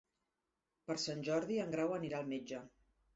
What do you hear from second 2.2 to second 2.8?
al metge.